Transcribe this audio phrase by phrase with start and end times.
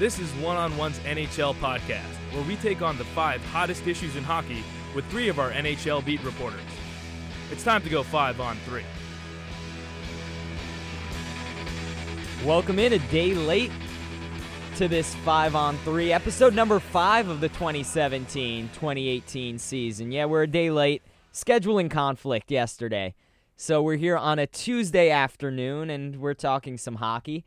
[0.00, 4.16] This is One on One's NHL podcast, where we take on the five hottest issues
[4.16, 6.62] in hockey with three of our NHL beat reporters.
[7.50, 8.86] It's time to go five on three.
[12.46, 13.70] Welcome in a day late
[14.76, 20.12] to this 5 on 3 episode number 5 of the 2017-2018 season.
[20.12, 21.02] Yeah, we're a day late.
[21.34, 23.14] Scheduling conflict yesterday.
[23.58, 27.44] So we're here on a Tuesday afternoon and we're talking some hockey.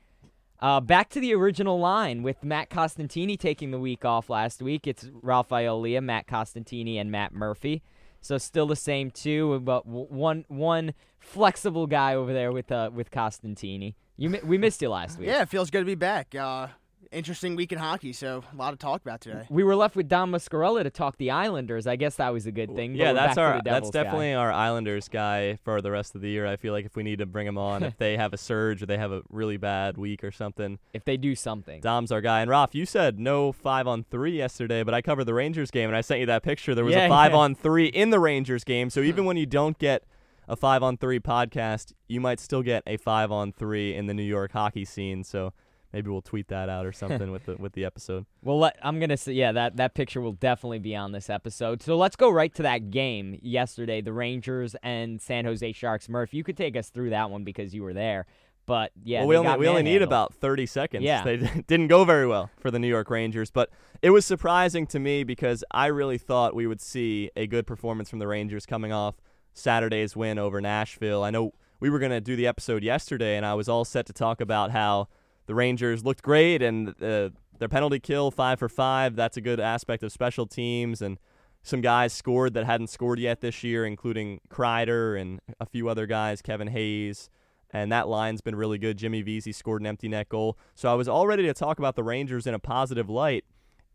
[0.59, 4.87] Uh, back to the original line with Matt Costantini taking the week off last week.
[4.87, 7.83] It's Rafael Leah, Matt Costantini, and Matt Murphy.
[8.21, 13.11] So still the same two, but one one flexible guy over there with uh with
[13.11, 13.95] Costantini.
[14.15, 15.27] You we missed you last week.
[15.27, 16.33] Yeah, it feels good to be back.
[16.33, 16.67] Uh,
[17.13, 19.45] interesting week in hockey, so a lot to talk about today.
[19.49, 21.87] We were left with Don Muscarella to talk the Islanders.
[21.87, 22.95] I guess that was a good thing.
[22.95, 24.03] Yeah, that's our that's that's guy.
[24.03, 26.45] definitely our Islanders guy for the rest of the year.
[26.45, 28.81] I feel like if we need to bring him on, if they have a surge
[28.83, 31.81] or they have a really bad week or something, if they do something.
[31.81, 32.41] Dom's our guy.
[32.41, 35.89] And Roth, you said no five on three yesterday, but I covered the Rangers game
[35.89, 36.73] and I sent you that picture.
[36.75, 37.37] There was Yeah, a five yeah.
[37.37, 38.89] on three in the Rangers game.
[38.89, 40.03] So even when you don't get
[40.47, 44.13] a five on three podcast, you might still get a five on three in the
[44.13, 45.23] New York hockey scene.
[45.23, 45.53] So
[45.93, 48.25] maybe we'll tweet that out or something with the with the episode.
[48.41, 51.81] Well, let, I'm gonna say yeah that that picture will definitely be on this episode.
[51.81, 56.09] So let's go right to that game yesterday, the Rangers and San Jose Sharks.
[56.09, 58.25] Murph, you could take us through that one because you were there.
[58.65, 61.03] But yeah, well, we only we only need about 30 seconds.
[61.03, 61.23] Yeah.
[61.23, 63.69] They didn't go very well for the New York Rangers, but
[64.01, 68.09] it was surprising to me because I really thought we would see a good performance
[68.09, 69.15] from the Rangers coming off
[69.53, 71.23] Saturday's win over Nashville.
[71.23, 74.05] I know we were going to do the episode yesterday and I was all set
[74.05, 75.09] to talk about how
[75.45, 77.29] the Rangers looked great and uh,
[77.59, 81.17] their penalty kill 5 for 5, that's a good aspect of special teams and
[81.61, 86.05] some guys scored that hadn't scored yet this year, including Kreider and a few other
[86.05, 87.29] guys, Kevin Hayes
[87.73, 88.97] and that line's been really good.
[88.97, 90.57] Jimmy Vesey scored an empty net goal.
[90.75, 93.45] So I was all ready to talk about the Rangers in a positive light,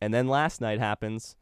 [0.01, 1.37] and then last night happens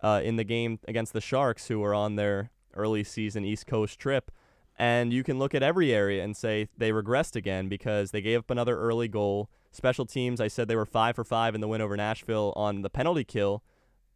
[0.00, 3.98] uh, in the game against the Sharks, who are on their early season East Coast
[3.98, 4.30] trip,
[4.76, 8.40] and you can look at every area and say they regressed again because they gave
[8.40, 9.50] up another early goal.
[9.70, 12.82] Special teams, I said they were five for five in the win over Nashville on
[12.82, 13.62] the penalty kill.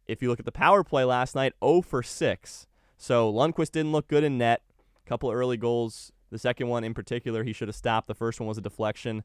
[0.07, 2.67] If you look at the power play last night, 0 for 6.
[2.97, 4.61] So Lundqvist didn't look good in net.
[5.05, 8.07] A Couple early goals the second one in particular, he should have stopped.
[8.07, 9.23] The first one was a deflection.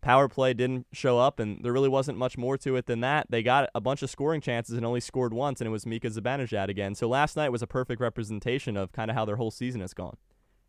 [0.00, 3.26] Power play didn't show up, and there really wasn't much more to it than that.
[3.30, 6.08] They got a bunch of scoring chances and only scored once, and it was Mika
[6.08, 6.94] Zibanejad again.
[6.94, 9.94] So last night was a perfect representation of kind of how their whole season has
[9.94, 10.16] gone.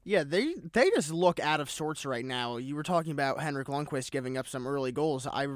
[0.06, 2.58] Yeah, they they just look out of sorts right now.
[2.58, 5.26] You were talking about Henrik Lundqvist giving up some early goals.
[5.26, 5.48] I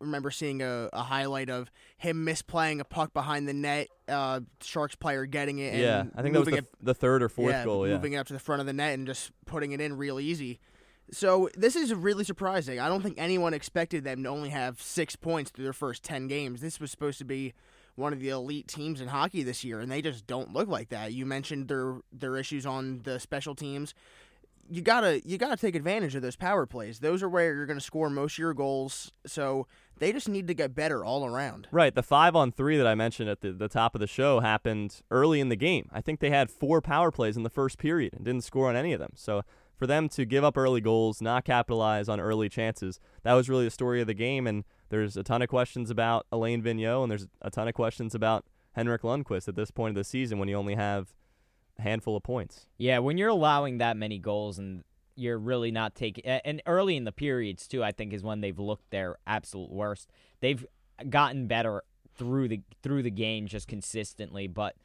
[0.00, 4.96] remember seeing a, a highlight of him misplaying a puck behind the net, uh, Sharks
[4.96, 5.74] player getting it.
[5.74, 7.86] And yeah, I think that was the, it, the third or fourth yeah, goal.
[7.86, 9.96] Yeah, moving it up to the front of the net and just putting it in
[9.96, 10.58] real easy.
[11.12, 12.80] So this is really surprising.
[12.80, 16.26] I don't think anyone expected them to only have six points through their first ten
[16.26, 16.60] games.
[16.60, 17.54] This was supposed to be
[17.96, 20.88] one of the elite teams in hockey this year, and they just don't look like
[20.88, 21.12] that.
[21.12, 23.94] You mentioned their their issues on the special teams.
[24.70, 27.00] You gotta you gotta take advantage of those power plays.
[27.00, 29.12] Those are where you're gonna score most of your goals.
[29.26, 29.66] So
[29.98, 31.68] they just need to get better all around.
[31.70, 31.94] Right.
[31.94, 35.00] The five on three that I mentioned at the, the top of the show happened
[35.10, 35.88] early in the game.
[35.92, 38.76] I think they had four power plays in the first period and didn't score on
[38.76, 39.12] any of them.
[39.14, 39.42] So
[39.76, 43.64] for them to give up early goals, not capitalize on early chances, that was really
[43.64, 44.46] the story of the game.
[44.46, 48.14] And there's a ton of questions about Alain Vigneault, and there's a ton of questions
[48.14, 51.14] about Henrik Lundqvist at this point of the season when you only have
[51.78, 52.66] a handful of points.
[52.76, 54.84] Yeah, when you're allowing that many goals and
[55.16, 58.58] you're really not taking and early in the periods too, I think is when they've
[58.58, 60.10] looked their absolute worst.
[60.40, 60.64] They've
[61.08, 61.82] gotten better
[62.14, 64.76] through the through the game just consistently, but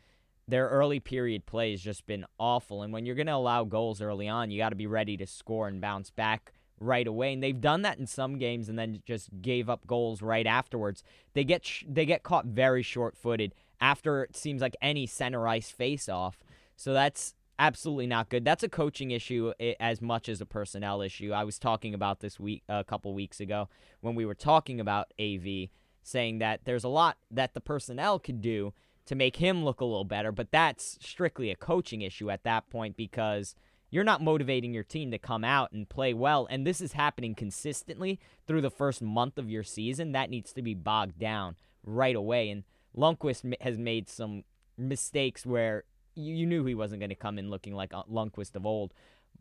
[0.47, 2.81] their early period play has just been awful.
[2.81, 5.27] And when you're going to allow goals early on, you got to be ready to
[5.27, 7.33] score and bounce back right away.
[7.33, 11.03] And they've done that in some games, and then just gave up goals right afterwards.
[11.33, 15.69] They get sh- they get caught very short-footed after it seems like any center ice
[15.69, 16.43] face-off.
[16.75, 18.45] So that's absolutely not good.
[18.45, 21.31] That's a coaching issue eh, as much as a personnel issue.
[21.31, 23.69] I was talking about this week a couple weeks ago
[24.01, 25.69] when we were talking about AV,
[26.03, 28.73] saying that there's a lot that the personnel could do
[29.05, 32.69] to make him look a little better, but that's strictly a coaching issue at that
[32.69, 33.55] point because
[33.89, 36.47] you're not motivating your team to come out and play well.
[36.49, 40.11] And this is happening consistently through the first month of your season.
[40.11, 42.49] That needs to be bogged down right away.
[42.49, 42.63] And
[42.95, 44.43] Lundqvist has made some
[44.77, 45.83] mistakes where
[46.15, 48.93] you, knew he wasn't going to come in looking like uh, Lundqvist of old.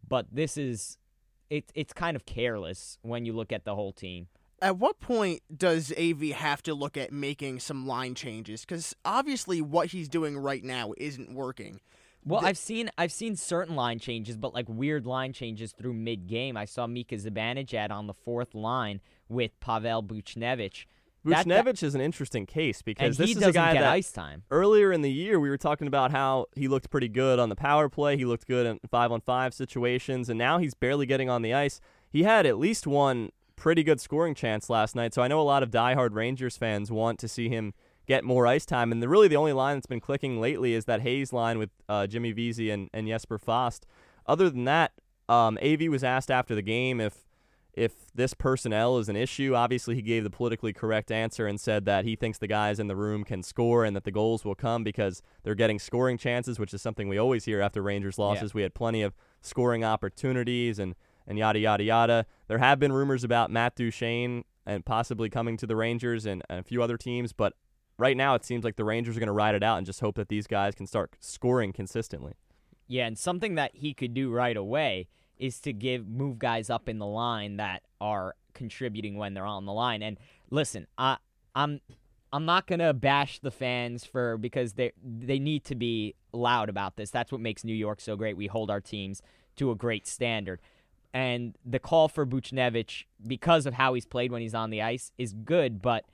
[0.07, 0.99] But this is,
[1.51, 4.29] it, it's kind of careless when you look at the whole team.
[4.63, 8.63] At what point does AV have to look at making some line changes?
[8.63, 11.81] Because obviously, what he's doing right now isn't working.
[12.27, 16.27] Well, I've seen I've seen certain line changes, but like weird line changes through mid
[16.27, 16.57] game.
[16.57, 20.87] I saw Mika Zibanejad on the fourth line with Pavel Buchnevich.
[21.25, 24.45] Buchnevich is an interesting case because this is a guy that ice time.
[24.51, 27.57] earlier in the year we were talking about how he looked pretty good on the
[27.57, 28.17] power play.
[28.17, 31.53] He looked good in five on five situations, and now he's barely getting on the
[31.53, 31.81] ice.
[32.09, 35.15] He had at least one pretty good scoring chance last night.
[35.15, 37.73] So I know a lot of diehard Rangers fans want to see him
[38.07, 38.93] get more ice time.
[38.93, 41.71] And the, really the only line that's been clicking lately is that Hayes line with
[41.89, 43.87] uh, Jimmy Vesey and, and Jesper Fast.
[44.27, 44.93] Other than that,
[45.29, 47.27] um, AV was asked after the game if
[47.77, 49.55] if this personnel is an issue.
[49.55, 52.87] Obviously, he gave the politically correct answer and said that he thinks the guys in
[52.87, 56.59] the room can score and that the goals will come because they're getting scoring chances,
[56.59, 58.55] which is something we always hear after Rangers losses.
[58.55, 60.95] We had plenty of scoring opportunities and,
[61.27, 62.27] and yada, yada, yada.
[62.49, 66.61] There have been rumors about Matt Duchene and possibly coming to the Rangers and, and
[66.61, 67.53] a few other teams, but
[67.99, 70.01] right now it seems like the Rangers are going to ride it out and just
[70.01, 72.35] hope that these guys can start scoring consistently.
[72.89, 75.09] Yeah, and something that he could do right away
[75.39, 79.67] is to give move guys up in the line that are contributing when they're on
[79.67, 80.03] the line.
[80.03, 80.19] And
[80.51, 81.19] listen, I
[81.55, 81.81] I'm
[82.33, 86.97] I'm not gonna bash the fans for because they they need to be loud about
[86.97, 87.11] this.
[87.11, 88.37] That's what makes New York so great.
[88.37, 89.21] We hold our teams
[89.57, 90.61] to a great standard.
[91.13, 95.13] And the call for Buchnevich, because of how he's played when he's on the ice,
[95.17, 96.05] is good, but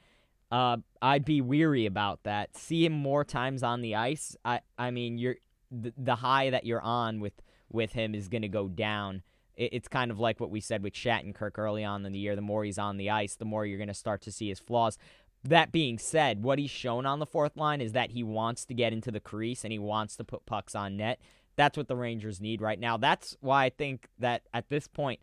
[0.53, 2.57] uh, I'd be weary about that.
[2.57, 4.37] See him more times on the ice.
[4.45, 5.37] I I mean, you're
[5.71, 7.33] the, the high that you're on with
[7.71, 9.23] with him is going to go down.
[9.57, 12.37] It, it's kind of like what we said with Shattenkirk early on in the year.
[12.37, 14.61] The more he's on the ice, the more you're going to start to see his
[14.61, 14.99] flaws.
[15.43, 18.75] That being said, what he's shown on the fourth line is that he wants to
[18.75, 21.19] get into the crease and he wants to put pucks on net.
[21.57, 22.99] That's what the Rangers need right now.
[22.99, 25.19] That's why I think that at this point,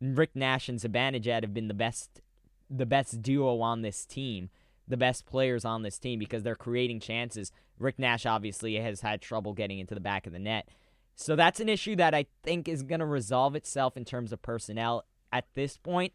[0.00, 2.20] Rick Nash and Zibanejad have been the best,
[2.68, 4.50] the best duo on this team,
[4.88, 7.52] the best players on this team because they're creating chances.
[7.78, 10.68] Rick Nash obviously has had trouble getting into the back of the net.
[11.14, 14.42] So that's an issue that I think is going to resolve itself in terms of
[14.42, 15.04] personnel.
[15.32, 16.12] At this point,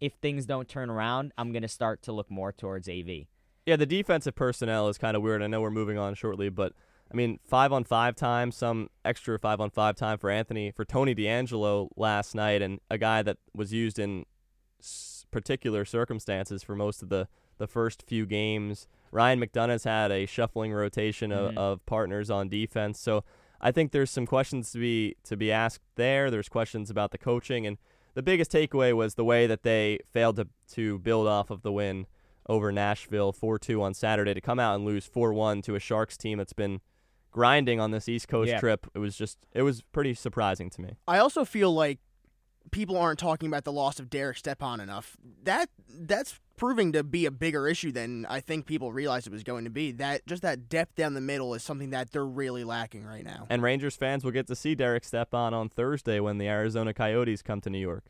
[0.00, 3.26] if things don't turn around, I'm going to start to look more towards AV.
[3.66, 5.42] Yeah, the defensive personnel is kind of weird.
[5.42, 6.72] I know we're moving on shortly, but
[7.12, 10.84] I mean, five on five time, some extra five on five time for Anthony, for
[10.84, 14.24] Tony DeAngelo last night, and a guy that was used in
[15.30, 17.28] particular circumstances for most of the,
[17.62, 18.86] the first few games.
[19.12, 21.56] Ryan McDonagh's had a shuffling rotation of, Mhm.
[21.58, 22.98] of partners on defense.
[22.98, 23.22] So
[23.60, 26.30] I think there's some questions to be to be asked there.
[26.30, 27.78] There's questions about the coaching, and
[28.14, 31.70] the biggest takeaway was the way that they failed to to build off of the
[31.72, 32.06] win
[32.48, 36.38] over Nashville 4-2 on Saturday to come out and lose 4-1 to a Sharks team
[36.38, 36.80] that's been
[37.30, 38.58] grinding on this East Coast Yeah.
[38.58, 38.86] trip.
[38.94, 40.96] It was just it was pretty surprising to me.
[41.06, 42.00] I also feel like
[42.70, 45.16] people aren't talking about the loss of Derek Stepan enough.
[45.44, 49.42] That that's proving to be a bigger issue than I think people realized it was
[49.42, 49.90] going to be.
[49.90, 53.48] That just that depth down the middle is something that they're really lacking right now.
[53.50, 57.42] And Rangers fans will get to see Derek Stepan on Thursday when the Arizona Coyotes
[57.42, 58.04] come to New York.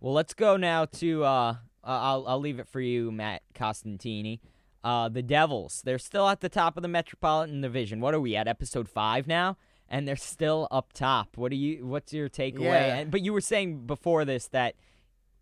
[0.00, 1.22] Well, let's go now to.
[1.22, 1.54] Uh,
[1.84, 4.40] I'll I'll leave it for you, Matt Costantini.
[4.82, 5.80] Uh, the Devils.
[5.84, 8.00] They're still at the top of the Metropolitan Division.
[8.00, 8.48] What are we at?
[8.48, 9.56] Episode five now,
[9.88, 11.36] and they're still up top.
[11.36, 11.86] What do you?
[11.86, 12.62] What's your takeaway?
[12.62, 12.96] Yeah.
[12.96, 14.74] And, but you were saying before this that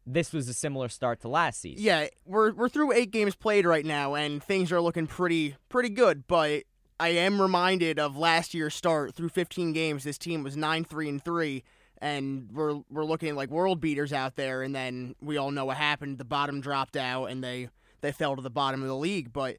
[0.07, 1.85] this was a similar start to last season.
[1.85, 5.91] Yeah, we're we're through eight games played right now, and things are looking pretty pretty
[5.91, 6.27] good.
[6.27, 6.65] But
[6.99, 10.05] I am reminded of last year's start through 15 games.
[10.05, 11.65] This team was nine three and three,
[11.99, 14.63] and we're we're looking like world beaters out there.
[14.63, 16.19] And then we all know what happened.
[16.19, 17.69] The bottom dropped out, and they
[18.01, 19.33] they fell to the bottom of the league.
[19.33, 19.59] But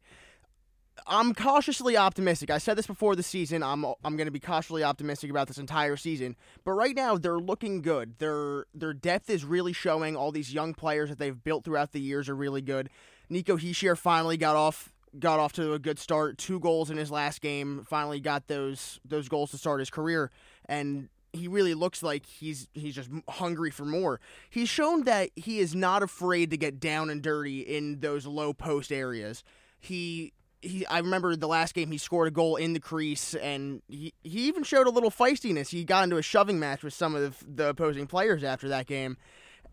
[1.07, 2.49] I'm cautiously optimistic.
[2.49, 3.63] I said this before the season.
[3.63, 6.35] I'm I'm going to be cautiously optimistic about this entire season.
[6.63, 8.19] But right now they're looking good.
[8.19, 10.15] Their their depth is really showing.
[10.15, 12.89] All these young players that they've built throughout the years are really good.
[13.29, 16.37] Nico Hischier finally got off got off to a good start.
[16.37, 17.85] Two goals in his last game.
[17.87, 20.31] Finally got those those goals to start his career
[20.65, 24.19] and he really looks like he's he's just hungry for more.
[24.49, 28.53] He's shown that he is not afraid to get down and dirty in those low
[28.53, 29.43] post areas.
[29.79, 33.81] He he I remember the last game he scored a goal in the crease and
[33.87, 35.69] he, he even showed a little feistiness.
[35.69, 38.87] He got into a shoving match with some of the, the opposing players after that
[38.87, 39.17] game.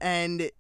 [0.00, 0.50] And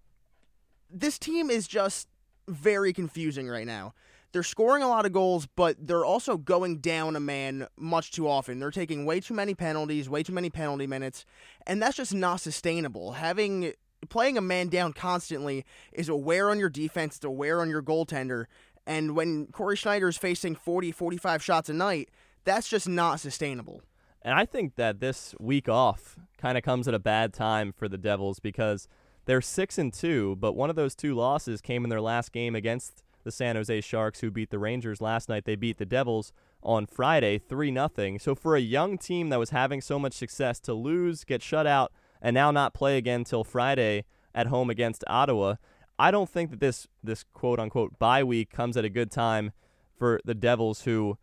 [0.90, 2.08] this team is just
[2.48, 3.94] very confusing right now.
[4.32, 8.28] They're scoring a lot of goals, but they're also going down a man much too
[8.28, 8.60] often.
[8.60, 11.24] They're taking way too many penalties, way too many penalty minutes,
[11.66, 13.12] and that's just not sustainable.
[13.12, 13.72] Having
[14.08, 17.68] playing a man down constantly is a wear on your defense, it's a wear on
[17.68, 18.46] your goaltender.
[18.86, 22.08] And when Cory Schneider is facing 40, 45 shots a night,
[22.44, 23.82] that's just not sustainable.
[24.22, 27.88] And I think that this week off kind of comes at a bad time for
[27.88, 28.88] the Devils because
[29.26, 32.54] they're 6 and 2, but one of those two losses came in their last game
[32.54, 35.44] against the San Jose Sharks who beat the Rangers last night.
[35.44, 36.32] They beat the Devils
[36.62, 38.18] on Friday 3 nothing.
[38.18, 41.66] So for a young team that was having so much success to lose, get shut
[41.66, 45.56] out and now not play again till Friday at home against Ottawa,
[46.00, 49.52] I don't think that this this quote unquote bye week comes at a good time
[49.98, 51.18] for the Devils who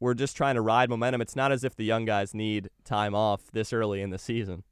[0.00, 1.20] were just trying to ride momentum.
[1.20, 4.64] It's not as if the young guys need time off this early in the season.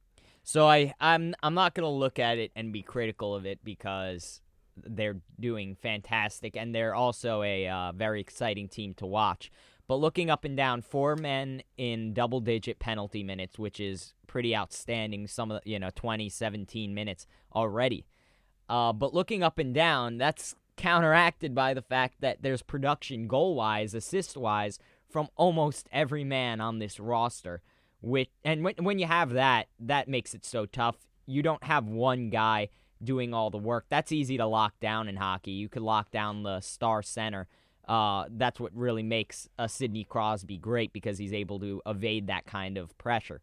[0.43, 4.41] So I I'm I'm not gonna look at it and be critical of it because
[4.75, 9.49] they're doing fantastic and they're also a uh, very exciting team to watch.
[9.87, 14.53] But looking up and down, four men in double digit penalty minutes, which is pretty
[14.53, 15.27] outstanding.
[15.27, 18.05] Some of the, you know, 20, 17 minutes already.
[18.69, 23.55] Uh, but looking up and down, that's counteracted by the fact that there's production goal
[23.55, 24.79] wise, assist wise,
[25.09, 27.61] from almost every man on this roster.
[28.01, 30.97] Which, and when, when you have that, that makes it so tough.
[31.25, 32.69] You don't have one guy
[33.03, 33.85] doing all the work.
[33.89, 35.51] That's easy to lock down in hockey.
[35.51, 37.47] You could lock down the star center
[37.87, 42.45] uh, that's what really makes a Sidney Crosby great because he's able to evade that
[42.45, 43.41] kind of pressure.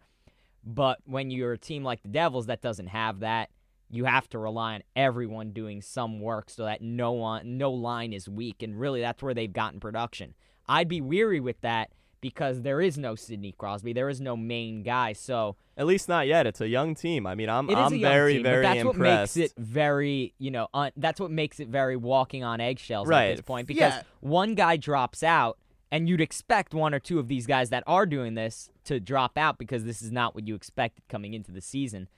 [0.64, 3.50] But when you're a team like the Devils that doesn't have that,
[3.92, 8.12] you have to rely on everyone doing some work so that no one, no line
[8.12, 10.34] is weak, and really that's where they've gotten production.
[10.66, 14.82] I'd be weary with that because there is no Sidney Crosby, there is no main
[14.82, 15.12] guy.
[15.12, 16.46] So at least not yet.
[16.46, 17.26] It's a young team.
[17.26, 18.96] I mean, I'm it is I'm a very team, very but that's impressed.
[18.96, 23.08] what makes it very you know un- that's what makes it very walking on eggshells
[23.08, 23.30] Right.
[23.30, 24.02] at this point because Yeah.
[24.20, 25.58] one guy drops out
[25.90, 29.36] and you'd expect one or two of these guys that are doing this to drop
[29.36, 32.08] out because this is not what you expected coming into the season.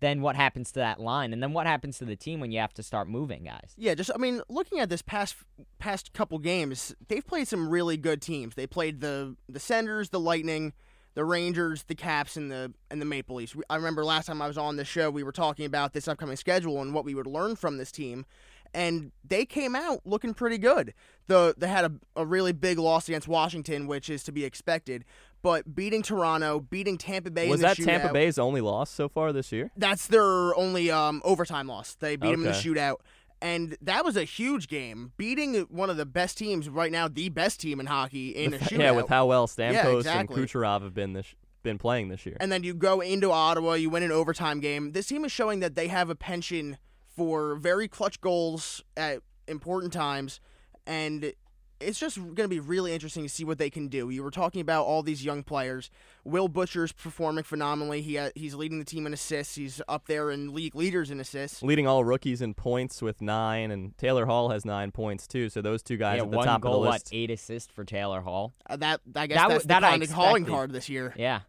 [0.00, 2.58] Then what happens to that line, and then what happens to the team when you
[2.58, 3.74] have to start moving guys?
[3.76, 5.36] Yeah, just I mean, looking at this past
[5.78, 8.54] past couple games, they've played some really good teams.
[8.54, 10.72] They played the the Senders, the Lightning,
[11.14, 13.54] the Rangers, the Caps, and the and the Maple Leafs.
[13.68, 16.36] I remember last time I was on the show, we were talking about this upcoming
[16.36, 18.24] schedule and what we would learn from this team,
[18.72, 20.94] and they came out looking pretty good.
[21.26, 25.04] The they had a, a really big loss against Washington, which is to be expected,
[25.42, 29.08] but beating Toronto, beating Tampa Bay, Was in the that Tampa Bay's only loss so
[29.08, 29.70] far this year?
[29.76, 31.94] that's their only um, overtime loss.
[31.94, 32.96] They beat them in the shootout,
[33.42, 37.28] and that was a huge game, beating one of the best teams right now, the
[37.30, 38.78] best team in hockey in a shootout.
[38.78, 40.40] yeah, with how well Stamkos exactly.
[40.40, 42.38] and Kucherov have been this been playing this year.
[42.40, 44.92] and then you go into Ottawa, you win an overtime game.
[44.92, 46.78] This team is showing that they have a penchant
[47.14, 50.40] for very clutch goals at important times,
[50.86, 51.32] and
[51.80, 54.10] it's just going to be really interesting to see what they can do.
[54.10, 55.90] You were talking about all these young players.
[56.24, 58.02] Will Butcher's performing phenomenally.
[58.02, 59.54] He ha- he's leading the team in assists.
[59.54, 61.62] He's up there in league leaders in assists.
[61.62, 65.48] Leading all rookies in points with nine, and Taylor Hall has nine points too.
[65.48, 67.08] So those two guys yeah, at the one top goal, of the what list.
[67.12, 68.52] eight assists for Taylor Hall.
[68.68, 70.88] Uh, that I guess That that's w- that the I kind of calling card this
[70.88, 71.14] year.
[71.16, 71.40] Yeah,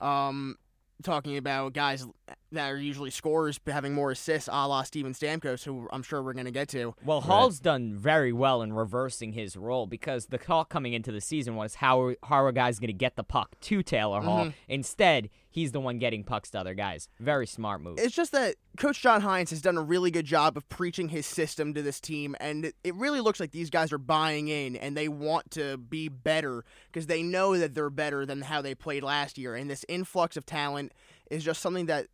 [0.00, 0.56] Um,
[1.02, 2.06] talking about guys
[2.52, 6.22] that are usually scorers but having more assists, a la Steven Stamkos, who I'm sure
[6.22, 6.94] we're going to get to.
[7.04, 11.20] Well, Hall's done very well in reversing his role because the talk coming into the
[11.20, 14.46] season was how how are guys going to get the puck to Taylor Hall.
[14.46, 14.50] Mm-hmm.
[14.68, 17.08] Instead, he's the one getting pucks to other guys.
[17.18, 17.98] Very smart move.
[17.98, 21.24] It's just that Coach John Hynes has done a really good job of preaching his
[21.26, 24.76] system to this team, and it, it really looks like these guys are buying in
[24.76, 28.74] and they want to be better because they know that they're better than how they
[28.74, 29.56] played last year.
[29.56, 30.92] And this influx of talent
[31.30, 32.08] is just something that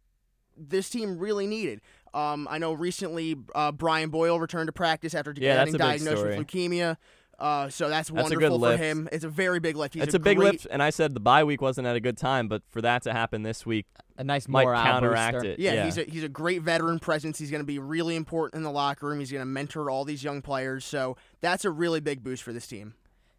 [0.57, 1.81] this team really needed.
[2.15, 6.39] Um, I know recently uh, Brian Boyle returned to practice after Yeah, getting diagnosed with
[6.39, 6.97] leukemia.
[7.43, 8.83] Uh, so that's, That's a wonderful good for lift.
[8.83, 9.09] him.
[9.11, 9.95] It's a very big lift.
[9.95, 12.01] He's it's a, big great, lift, and I said the bye week wasn't at a
[12.01, 15.51] good time, but for that to happen this week a nice might morale counteract booster.
[15.51, 15.59] it.
[15.59, 17.39] Yeah, he's a he's a great veteran presence.
[17.39, 19.19] He's going to be really important in the locker room.
[19.19, 20.85] He's going to mentor all these young players.
[20.85, 22.95] So that's a really big boost for this team.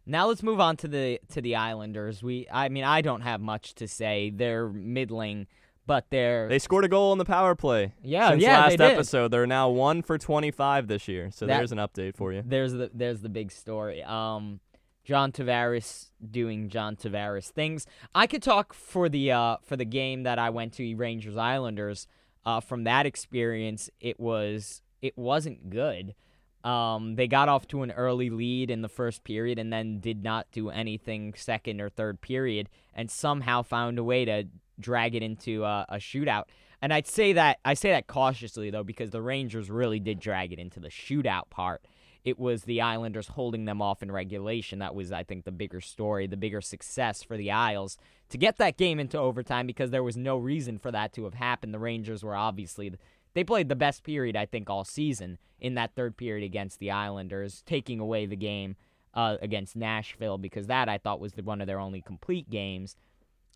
[0.06, 2.22] Now let's move on to the to the Islanders.
[2.22, 4.30] We, I mean, I don't have much to say.
[4.34, 5.46] They're middling,
[5.86, 7.92] but they're They scored a goal in the power play.
[8.02, 8.92] Yeah, since yeah, last they did.
[8.92, 11.30] episode, they're now one for twenty-five this year.
[11.30, 12.42] So That- there's an update for you.
[12.44, 14.02] there's the there's the big story.
[14.02, 14.60] Um,
[15.04, 17.86] John Tavares doing John Tavares things.
[18.14, 22.06] I could talk for the uh for the game that I went to Rangers Islanders.
[22.46, 26.14] Uh, from that experience, it was it wasn't good.
[26.62, 30.22] Um, they got off to an early lead in the first period and then did
[30.24, 34.44] not do anything second or third period, and somehow found a way to
[34.78, 36.44] drag it into uh, a shootout.
[36.82, 40.52] And I'd say that I say that cautiously though, because the Rangers really did drag
[40.52, 41.86] it into the shootout part.
[42.24, 44.78] It was the Islanders holding them off in regulation.
[44.78, 47.98] That was, I think, the bigger story, the bigger success for the Isles
[48.30, 51.34] to get that game into overtime because there was no reason for that to have
[51.34, 51.74] happened.
[51.74, 52.94] The Rangers were obviously
[53.34, 56.90] they played the best period I think all season in that third period against the
[56.90, 58.76] Islanders, taking away the game
[59.12, 62.96] uh, against Nashville because that I thought was the, one of their only complete games.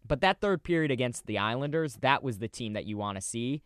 [0.07, 3.23] But that third period against the Islanders, that was the team that you want to
[3.23, 3.63] see.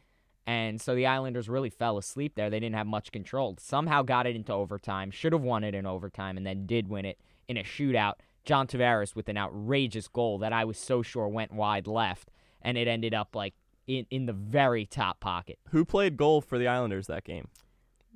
[0.47, 2.51] And so the Islanders really fell asleep there.
[2.51, 3.57] They didn't have much control.
[3.61, 7.05] Somehow got it into overtime, should have won it in overtime, and then did win
[7.05, 8.15] it in a shootout.
[8.45, 12.77] John Tavares with an outrageous goal that I was so sure went wide left, and
[12.77, 13.55] it ended up like
[13.87, 15.59] in, in the very top pocket.
[15.71, 17.49] Who played goal for the Islanders that game?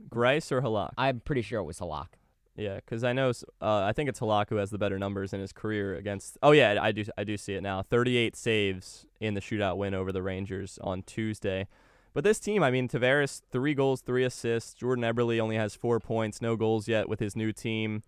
[0.08, 0.90] Greiss or Halak?
[0.98, 2.08] I'm pretty sure it was Halak.
[2.56, 3.30] Yeah, because I know.
[3.60, 6.38] Uh, I think it's Halak who has the better numbers in his career against.
[6.42, 7.04] Oh yeah, I do.
[7.18, 7.82] I do see it now.
[7.82, 11.68] 38 saves in the shootout win over the Rangers on Tuesday.
[12.14, 14.72] But this team, I mean, Tavares three goals, three assists.
[14.72, 18.02] Jordan Eberle only has four points, no goals yet with his new team.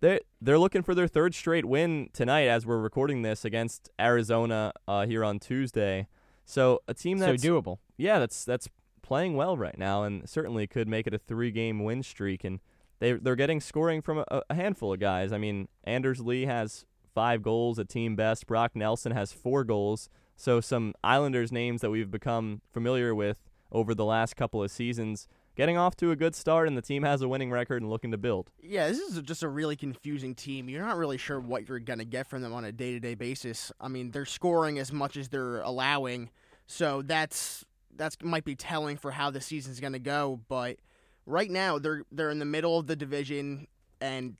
[0.00, 4.72] They they're looking for their third straight win tonight as we're recording this against Arizona
[4.88, 6.08] uh, here on Tuesday.
[6.46, 7.76] So a team So that's doable.
[7.98, 8.68] yeah, that's that's
[9.02, 12.42] playing well right now, and certainly could make it a three-game win streak.
[12.44, 12.60] And
[13.02, 15.32] they they're getting scoring from a, a handful of guys.
[15.32, 18.46] I mean, Anders Lee has five goals, a team best.
[18.46, 20.08] Brock Nelson has four goals.
[20.36, 23.38] So some Islanders names that we've become familiar with
[23.72, 27.02] over the last couple of seasons, getting off to a good start, and the team
[27.02, 28.50] has a winning record and looking to build.
[28.62, 30.68] Yeah, this is just a really confusing team.
[30.68, 33.00] You're not really sure what you're going to get from them on a day to
[33.00, 33.72] day basis.
[33.80, 36.30] I mean, they're scoring as much as they're allowing,
[36.68, 37.64] so that's
[37.96, 40.40] that's might be telling for how the season's going to go.
[40.48, 40.76] But
[41.26, 43.66] right now, they're they're in the middle of the division,
[44.00, 44.36] and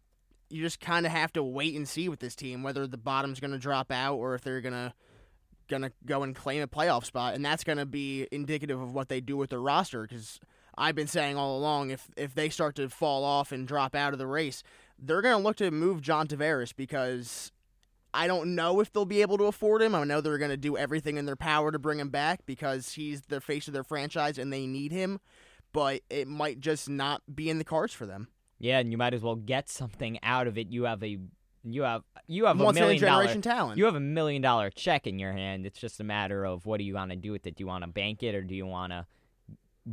[0.50, 3.40] you just kind of have to wait and see with this team whether the bottom's
[3.40, 4.92] going to drop out or if they're going to
[5.68, 8.92] going to go and claim a playoff spot, and that's going to be indicative of
[8.92, 10.40] what they do with their roster because.
[10.74, 14.14] I've been saying all along, if if they start to fall off and drop out
[14.14, 14.62] of the race,
[14.98, 17.52] they're going to look to move John Tavares because
[18.14, 19.94] I don't know if they'll be able to afford him.
[19.94, 22.92] I know they're going to do everything in their power to bring him back because
[22.92, 25.20] he's the face of their franchise and they need him,
[25.72, 28.28] but it might just not be in the cards for them.
[28.58, 30.68] Yeah, and you might as well get something out of it.
[30.68, 31.18] You have a
[31.64, 33.78] you have you have Once a a million dollar generation talent.
[33.78, 35.66] you have a million dollar check in your hand.
[35.66, 37.56] It's just a matter of what do you want to do with it?
[37.56, 39.06] Do you want to bank it or do you want to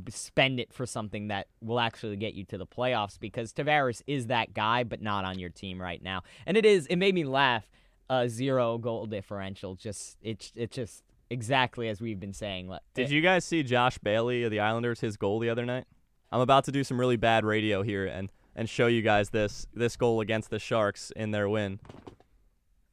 [0.10, 3.20] spend it for something that will actually get you to the playoffs?
[3.20, 6.22] Because Tavares is that guy, but not on your team right now.
[6.46, 6.86] And it is.
[6.88, 7.70] It made me laugh.
[8.10, 9.76] Uh, zero goal differential.
[9.76, 12.68] Just it's it's just exactly as we've been saying.
[12.68, 15.66] Like, Did eh, you guys see Josh Bailey of the Islanders his goal the other
[15.66, 15.86] night?
[16.32, 19.68] I'm about to do some really bad radio here and and show you guys this
[19.74, 21.80] this goal against the Sharks in their win.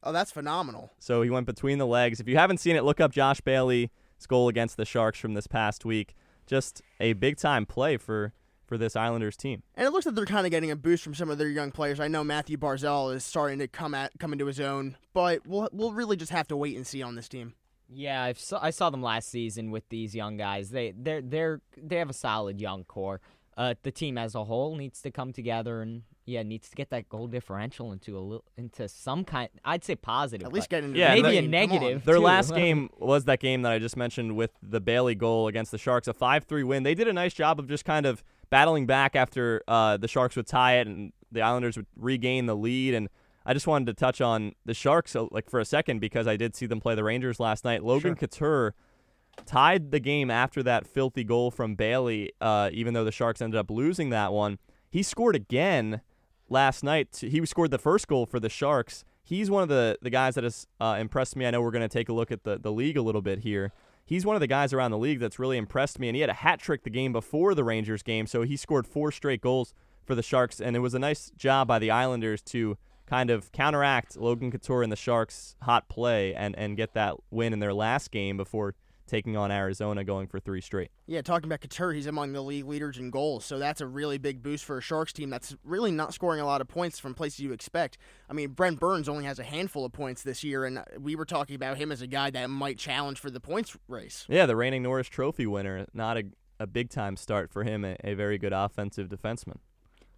[0.03, 0.91] oh, that's phenomenal.
[0.99, 2.19] So he went between the legs.
[2.19, 3.89] If you haven't seen it, look up Josh Bailey's
[4.27, 6.15] goal against the Sharks from this past week.
[6.45, 8.33] Just a big time play for
[8.65, 9.63] for this Islanders team.
[9.75, 11.71] And it looks like they're kind of getting a boost from some of their young
[11.71, 11.99] players.
[11.99, 15.69] I know Mathew Barzal is starting to come at come into his own, but we'll
[15.71, 17.53] we'll really just have to wait and see on this team.
[17.89, 20.69] Yeah, I saw, I saw them last season with these young guys.
[20.71, 23.21] They they're they're they have a solid young core.
[23.55, 26.91] Uh, the team as a whole needs to come together and yeah needs to get
[26.91, 29.49] that goal differential into a little into some kind.
[29.65, 30.45] I'd say positive.
[30.45, 31.51] At least but get into Yeah, the maybe a game.
[31.51, 31.81] Come on.
[31.81, 32.05] negative.
[32.05, 32.21] Their too.
[32.21, 35.77] last game was that game that I just mentioned with the Bailey goal against the
[35.79, 36.83] Sharks, a 5 3 win.
[36.83, 40.35] They did a nice job of just kind of battling back after uh, the Sharks
[40.35, 42.93] would tie it and the Islanders would regain the lead.
[42.93, 43.09] And
[43.47, 46.35] I just wanted to touch on the Sharks uh, like for a second because I
[46.35, 47.81] did see them play the Rangers last night.
[47.81, 48.75] Logan Couture
[49.45, 53.57] tied the game after that filthy goal from Bailey, uh, even though the Sharks ended
[53.57, 54.59] up losing that one.
[54.89, 56.01] He scored again
[56.49, 57.15] last night.
[57.21, 59.05] He scored the first goal for the Sharks.
[59.23, 61.45] He's one of the, the guys that has uh, impressed me.
[61.45, 63.39] I know we're going to take a look at the, the league a little bit
[63.39, 63.71] here.
[64.05, 66.29] He's one of the guys around the league that's really impressed me, and he had
[66.29, 69.73] a hat trick the game before the Rangers game, so he scored four straight goals
[70.05, 72.77] for the Sharks, and it was a nice job by the Islanders to
[73.07, 77.53] kind of counteract Logan Couture and the Sharks' hot play and, and get that win
[77.53, 78.75] in their last game before
[79.07, 80.91] taking on Arizona, going for three straight.
[81.05, 84.17] Yeah, talking about Couture, he's among the league leaders in goals, so that's a really
[84.17, 87.13] big boost for a Sharks team that's really not scoring a lot of points from
[87.13, 87.97] places you expect.
[88.29, 91.25] I mean, Brent Burns only has a handful of points this year, and we were
[91.25, 94.25] talking about him as a guy that might challenge for the points race.
[94.27, 95.85] Yeah, the reigning Norris Trophy winner.
[95.93, 96.23] Not a,
[96.59, 99.59] a big time start for him, a, a very good offensive defenseman.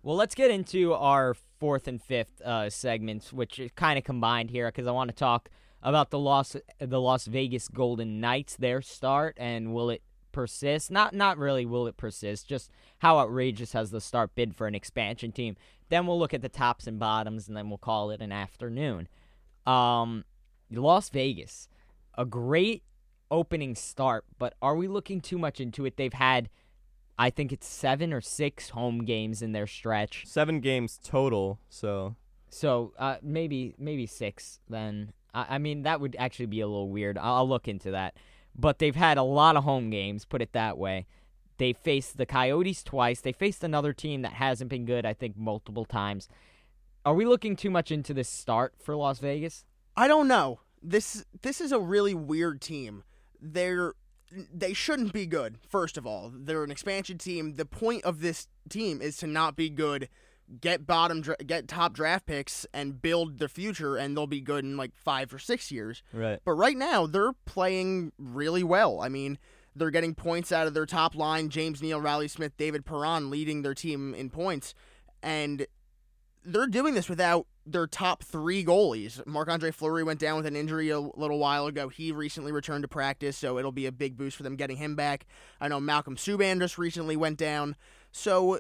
[0.01, 4.49] Well, let's get into our fourth and fifth uh, segments, which is kind of combined
[4.49, 5.49] here because I want to talk
[5.83, 10.89] about the Las the Las Vegas Golden Knights, their start, and will it persist?
[10.89, 14.75] Not not really will it persist, just how outrageous has the start been for an
[14.75, 15.57] expansion team.
[15.89, 19.09] Then we'll look at the tops and bottoms, and then we'll call it an afternoon.
[19.67, 20.23] Um,
[20.71, 21.67] Las Vegas,
[22.17, 22.83] a great
[23.29, 25.97] opening start, but are we looking too much into it?
[25.97, 26.49] They've had
[27.19, 30.23] I think it's seven or six home games in their stretch.
[30.25, 32.15] Seven games total, so
[32.49, 34.62] So uh, maybe maybe six.
[34.69, 37.17] Then I, I mean that would actually be a little weird.
[37.17, 38.15] I'll, I'll look into that.
[38.55, 40.23] But they've had a lot of home games.
[40.23, 41.08] Put it that way.
[41.58, 43.19] They faced the Coyotes twice.
[43.19, 45.05] They faced another team that hasn't been good.
[45.05, 46.29] I think multiple times.
[47.05, 49.65] Are we looking too much into this start for Las Vegas?
[49.95, 50.62] I don't know.
[50.82, 53.03] This this is a really weird team.
[53.41, 53.93] They're
[54.53, 55.57] they shouldn't be good.
[55.67, 57.55] First of all, they're an expansion team.
[57.55, 60.09] The point of this team is to not be good,
[60.61, 64.63] get bottom, dra- get top draft picks, and build the future, and they'll be good
[64.63, 66.03] in like five or six years.
[66.13, 66.39] right.
[66.45, 69.01] But right now, they're playing really well.
[69.01, 69.37] I mean,
[69.75, 73.61] They're getting points out of their top line: James Neal, Reilly Smith, David Perron leading
[73.61, 74.73] their team in points,
[75.23, 75.67] and
[76.43, 79.25] they're doing this without their top three goalies.
[79.28, 81.89] Marc Andre Fleury went down with an injury a little while ago.
[81.89, 84.95] He recently returned to practice, so it'll be a big boost for them getting him
[84.95, 85.25] back.
[85.62, 87.75] I know Malcolm Subban just recently went down.
[88.12, 88.60] So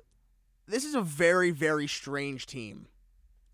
[0.67, 2.87] this is a very, very strange team.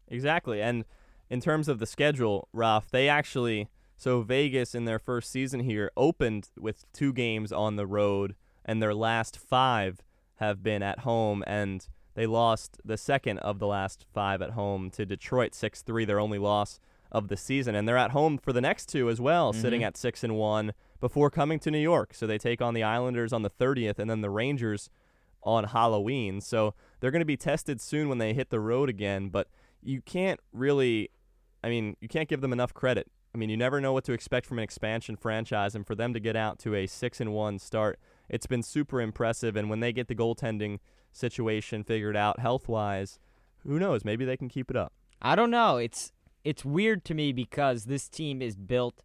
[0.07, 0.61] Exactly.
[0.61, 0.85] And
[1.29, 5.91] in terms of the schedule, Ralph, they actually so Vegas in their first season here
[5.95, 8.35] opened with two games on the road,
[8.65, 10.03] and their last five
[10.35, 14.89] have been at home and they lost the second of the last five at home
[14.91, 16.79] to Detroit 6 3, their only loss
[17.11, 17.75] of the season.
[17.75, 19.61] And they're at home for the next two as well, mm-hmm.
[19.61, 22.13] sitting at 6 and 1 before coming to New York.
[22.13, 24.89] So they take on the Islanders on the 30th and then the Rangers
[25.43, 26.41] on Halloween.
[26.41, 29.29] So they're going to be tested soon when they hit the road again.
[29.29, 29.47] But
[29.83, 31.11] you can't really,
[31.63, 33.07] I mean, you can't give them enough credit.
[33.35, 36.13] I mean, you never know what to expect from an expansion franchise, and for them
[36.13, 39.57] to get out to a six and one start, it's been super impressive.
[39.57, 40.79] And when they get the goaltending
[41.11, 43.19] situation figured out health wise,
[43.67, 44.05] who knows?
[44.05, 44.93] Maybe they can keep it up.
[45.21, 45.75] I don't know.
[45.75, 46.13] It's
[46.45, 49.03] it's weird to me because this team is built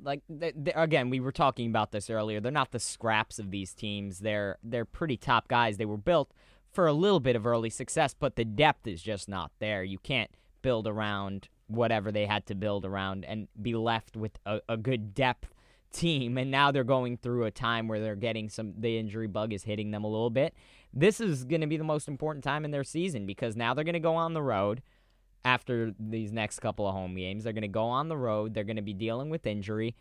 [0.00, 2.38] like they, they, again we were talking about this earlier.
[2.38, 4.20] They're not the scraps of these teams.
[4.20, 5.78] They're they're pretty top guys.
[5.78, 6.30] They were built
[6.70, 9.82] for a little bit of early success, but the depth is just not there.
[9.82, 10.30] You can't
[10.62, 15.14] build around whatever they had to build around and be left with a, a good
[15.14, 15.54] depth
[15.92, 16.38] team.
[16.38, 19.64] And now they're going through a time where they're getting some the injury bug is
[19.64, 20.54] hitting them a little bit
[20.94, 23.84] this is going to be the most important time in their season because now they're
[23.84, 24.80] going to go on the road
[25.44, 27.44] after these next couple of home games.
[27.44, 28.54] They're going to go on the road.
[28.54, 29.96] They're going to be dealing with injury,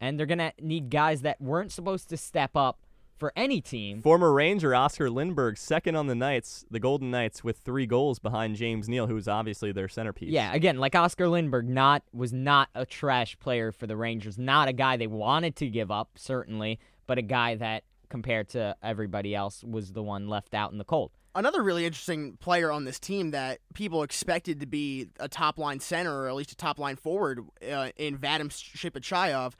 [0.00, 2.80] and they're going to need guys that weren't supposed to step up
[3.16, 4.02] for any team.
[4.02, 8.56] Former Ranger Oskar Lindberg, second on the Knights, the Golden Knights, with three goals behind
[8.56, 10.30] James Neal, who's obviously their centerpiece.
[10.30, 14.38] Yeah, again, like Oskar Lindberg, not was not a trash player for the Rangers.
[14.38, 18.76] Not a guy they wanted to give up, certainly, but a guy that compared to
[18.82, 21.10] everybody else was the one left out in the cold.
[21.34, 25.80] Another really interesting player on this team that people expected to be a top line
[25.80, 29.52] center or at least a top line forward uh, in Vadim Shipachyov.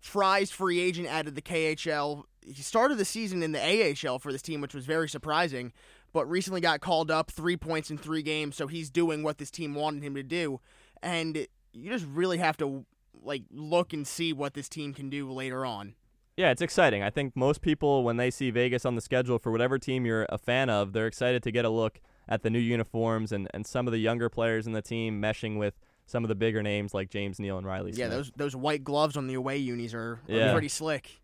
[0.00, 2.24] Fry's free agent added the KHL.
[2.42, 5.72] He started the season in the AHL for this team, which was very surprising,
[6.12, 9.50] but recently got called up three points in three games, so he's doing what this
[9.50, 10.60] team wanted him to do.
[11.02, 12.86] And you just really have to
[13.22, 15.94] like look and see what this team can do later on.
[16.36, 17.02] Yeah, it's exciting.
[17.02, 20.26] I think most people, when they see Vegas on the schedule for whatever team you're
[20.30, 23.66] a fan of, they're excited to get a look at the new uniforms and, and
[23.66, 25.74] some of the younger players in the team meshing with
[26.10, 27.98] some of the bigger names like James Neal and Reilly Smith.
[27.98, 30.52] Yeah, those those white gloves on the away unis are, are yeah.
[30.52, 31.20] pretty slick.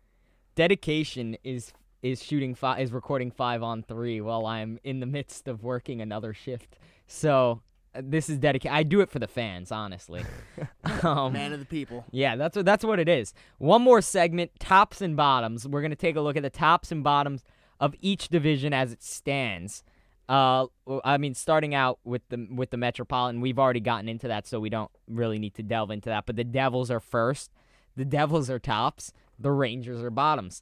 [0.55, 5.47] Dedication is is shooting five is recording five on three while I'm in the midst
[5.47, 6.77] of working another shift.
[7.05, 7.61] So
[7.93, 8.75] this is dedicated.
[8.75, 10.23] I do it for the fans, honestly.
[11.03, 12.05] um, Man of the people.
[12.11, 13.33] Yeah, that's what that's what it is.
[13.57, 15.67] One more segment: tops and bottoms.
[15.67, 17.43] We're gonna take a look at the tops and bottoms
[17.79, 19.83] of each division as it stands.
[20.29, 20.67] Uh,
[21.05, 24.59] I mean, starting out with the with the Metropolitan, we've already gotten into that, so
[24.59, 26.25] we don't really need to delve into that.
[26.25, 27.51] But the Devils are first.
[27.95, 29.13] The Devils are tops.
[29.39, 30.61] The Rangers are bottoms.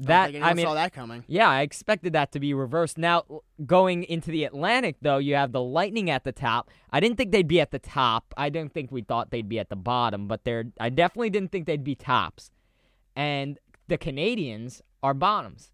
[0.00, 1.24] That I, I mean, saw that coming.
[1.28, 2.98] Yeah, I expected that to be reversed.
[2.98, 3.24] Now,
[3.64, 6.70] going into the Atlantic, though, you have the Lightning at the top.
[6.90, 8.34] I didn't think they'd be at the top.
[8.36, 10.64] I didn't think we thought they'd be at the bottom, but they're.
[10.80, 12.50] I definitely didn't think they'd be tops.
[13.14, 15.70] And the Canadiens are bottoms.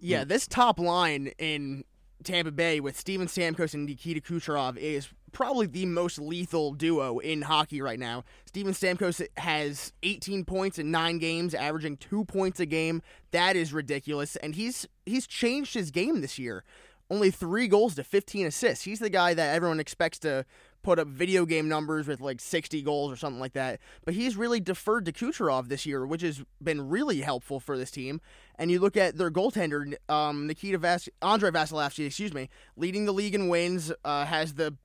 [0.00, 1.84] Yeah, this top line in
[2.22, 7.42] Tampa Bay with Steven Stamkos and Nikita Kucherov is probably the most lethal duo in
[7.42, 8.24] hockey right now.
[8.46, 13.02] Steven Stamkos has 18 points in 9 games, averaging 2 points a game.
[13.30, 16.64] That is ridiculous and he's he's changed his game this year.
[17.10, 18.84] Only 3 goals to 15 assists.
[18.84, 20.44] He's the guy that everyone expects to
[20.82, 23.80] put up video game numbers with like 60 goals or something like that.
[24.04, 27.90] But he's really deferred to Kucherov this year, which has been really helpful for this
[27.90, 28.20] team.
[28.58, 33.12] And you look at their goaltender, um, Nikita Vas- Andrei Vasilevskiy, excuse me, leading the
[33.12, 34.76] league in wins, uh, has the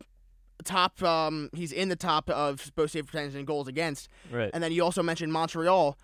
[0.63, 1.01] top.
[1.03, 4.09] Um, he's in the top of both save percentage and goals against.
[4.31, 4.49] Right.
[4.53, 5.97] And then you also mentioned Montreal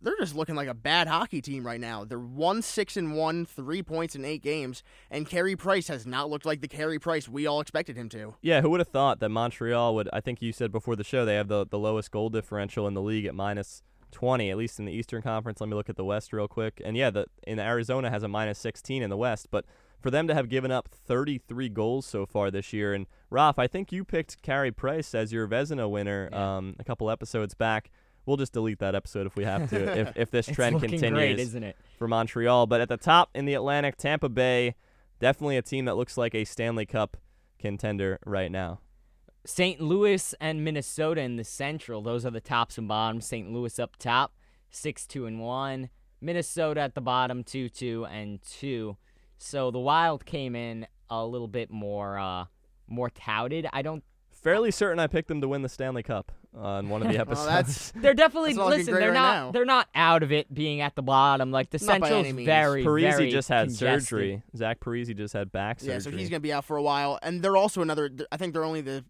[0.00, 2.04] they're just looking like a bad hockey team right now.
[2.04, 6.30] They're one six and one, three points in eight games, and Carey Price has not
[6.30, 8.34] looked like the Carey Price we all expected him to.
[8.40, 10.08] Yeah, who would have thought that Montreal would?
[10.12, 12.94] I think you said before the show they have the the lowest goal differential in
[12.94, 13.82] the league at minus
[14.12, 15.60] twenty, at least in the Eastern Conference.
[15.60, 18.28] Let me look at the West real quick, and yeah, the in Arizona has a
[18.28, 19.64] minus sixteen in the West, but.
[20.00, 23.66] For them to have given up 33 goals so far this year, and Ralph, I
[23.66, 26.58] think you picked Carey Price as your Vezina winner yeah.
[26.58, 27.90] um, a couple episodes back.
[28.28, 30.00] We'll just delete that episode if we have to.
[30.00, 31.76] if, if this trend continues, great, isn't it?
[31.98, 34.74] For Montreal, but at the top in the Atlantic, Tampa Bay,
[35.18, 37.16] definitely a team that looks like a Stanley Cup
[37.58, 38.80] contender right now.
[39.46, 39.80] St.
[39.80, 42.02] Louis and Minnesota in the Central.
[42.02, 43.24] Those are the tops and bottoms.
[43.24, 43.50] St.
[43.50, 44.34] Louis up top,
[44.70, 45.88] six two and one.
[46.20, 48.98] Minnesota at the bottom, two, two, and two.
[49.38, 52.44] So the Wild came in a little bit more uh,
[52.86, 53.66] more touted.
[53.72, 54.04] I don't.
[54.48, 57.46] Fairly certain I picked them to win the Stanley Cup on one of the episodes.
[57.46, 58.92] Well, that's They're definitely That's not looking listen.
[58.94, 59.44] great They're right not.
[59.46, 59.50] now.
[59.52, 61.50] They're not out of it being at the bottom.
[61.50, 62.46] Like the Not by Central's any means.
[62.46, 64.08] very, Parise very just had congested.
[64.08, 64.42] surgery.
[64.56, 65.92] Zach Parise just had back surgery.
[65.94, 65.98] yeah.
[66.00, 68.10] So he's gonna be out for a while, and they're also another.
[68.32, 69.04] I think they're only the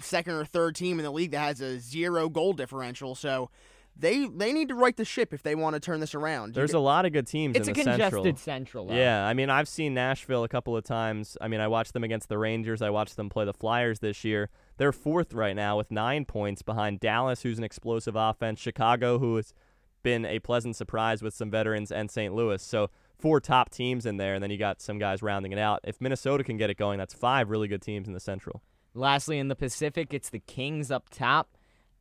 [0.00, 3.14] second or third team in the league that has a zero goal differential.
[3.14, 3.50] So
[3.96, 6.48] they they need to right the ship if they want to turn this around.
[6.48, 8.36] You There's a lot of good teams It's in a the congested Central.
[8.36, 8.86] Central.
[8.88, 8.94] though.
[8.94, 11.36] Yeah, I mean, I've seen Nashville a couple of times.
[11.40, 12.82] I mean, I watched them against the Rangers.
[12.82, 14.50] I watched them play the Flyers this year.
[14.76, 19.36] They're fourth right now with nine points behind Dallas, who's an explosive offense, Chicago, who
[19.36, 19.54] has
[20.02, 22.34] been a pleasant surprise with some veterans, and St.
[22.34, 22.62] Louis.
[22.62, 25.80] So four top teams in there, and then you got some guys rounding it out.
[25.84, 28.62] If Minnesota can get it going, that's five really good teams in the Central.
[28.94, 31.56] Lastly, in the Pacific, it's the Kings up top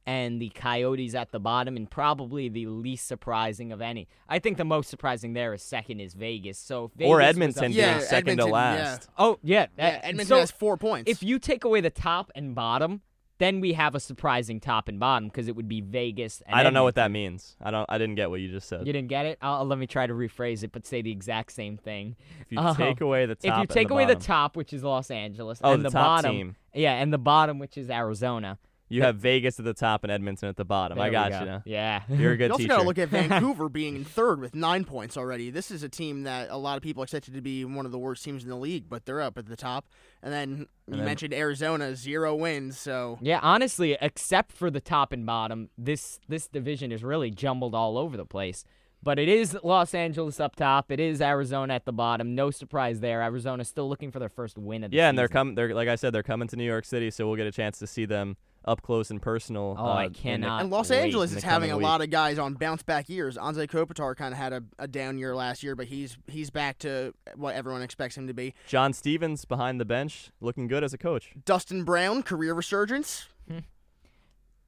[0.06, 4.08] and the Coyotes at the bottom, and probably the least surprising of any.
[4.28, 6.58] I think the most surprising there is second is Vegas.
[6.58, 8.54] So if or Vegas Edmonton up- Yeah, being second Edmonton, to yeah.
[8.54, 9.10] last.
[9.18, 11.10] Oh yeah, yeah, uh, Edmonton so has four points.
[11.10, 13.02] if you take away the top and bottom,
[13.40, 16.42] then we have a surprising top and bottom because it would be Vegas.
[16.46, 17.56] And I don't know what that means.
[17.62, 17.86] I don't.
[17.90, 18.86] I didn't get what you just said.
[18.86, 19.38] You didn't get it?
[19.42, 22.16] I'll, let me try to rephrase it, but say the exact same thing.
[22.42, 22.74] if you Oh.
[22.74, 25.60] take away the top, if you take the away the top, which is Los Angeles,
[25.64, 28.60] oh, and the, the, top bottom, team, yeah, and the bottom, which is Arizona.
[28.90, 31.00] You have Vegas at the top and Edmonton at the bottom.
[31.00, 31.40] I There we got go.
[31.40, 31.46] you.
[31.46, 31.62] Now.
[31.66, 32.02] Yeah.
[32.10, 32.68] You're a good you also teacher.
[32.76, 35.50] got to look at Vancouver being in third with nine points already.
[35.50, 37.98] This is a team that a lot of people expected to be one of the
[38.00, 39.86] worst teams in the league, but they're up at the top.
[40.22, 42.78] And then you And then- mentioned Arizona, zero wins.
[42.78, 47.74] So Yeah, honestly, except for the top and bottom, this this division is really jumbled
[47.74, 48.64] all over the place.
[49.02, 50.90] But it is Los Angeles up top.
[50.90, 52.36] It is Arizona at the bottom.
[52.36, 53.22] No surprise there.
[53.22, 55.56] Arizona's still looking for their first win of the Yeah, and they're coming.
[55.56, 57.78] They're like I said, they're coming to New York City, so we'll get a chance
[57.80, 59.76] to see them up close and personal.
[59.78, 60.62] Oh, uh, I in the- cannot.
[60.62, 61.00] and Los wait.
[61.02, 63.38] Angeles is having a coming lot of guys on bounce back years.
[63.38, 66.78] Anze Kopitar kind of had a, a down year last year, but he's he's back
[66.80, 68.54] to what everyone expects him to be.
[68.68, 71.32] John Stevens behind the bench, looking good as a coach.
[71.46, 73.28] Dustin Brown, career resurgence.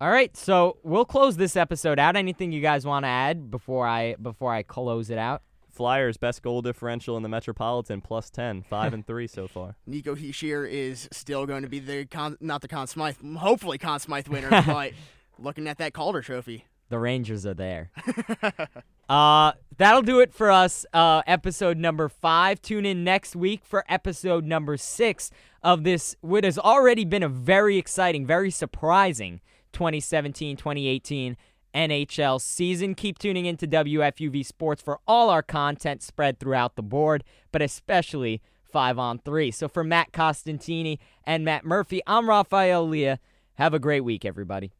[0.02, 2.18] All right, so we'll close this episode out.
[2.18, 5.42] Anything you guys want to add before I before I close it out?
[5.76, 9.76] Flyers best goal differential in the Metropolitan, plus 10, 5 and three so far.
[9.86, 14.00] Nico Hischier is still going to be the con, not the Conn Smythe, hopefully Conn
[14.00, 14.94] Smythe winner, but
[15.38, 16.66] looking at that Calder Trophy.
[16.90, 17.92] The Rangers are there.
[19.10, 20.86] uh, that'll do it for us.
[20.94, 22.62] Uh, episode number five.
[22.62, 25.32] Tune in next week for episode number six
[25.64, 29.42] of this, what has already been a very exciting, very surprising
[29.74, 31.36] 2017 2018
[31.76, 32.96] NHL season.
[32.96, 38.42] Keep tuning into WFUV Sports for all our content spread throughout the board, but especially
[38.64, 39.52] five on three.
[39.52, 43.20] So for Matt Costantini and Matt Murphy, I'm Raphael Leah.
[43.56, 44.72] Have a great week, everybody.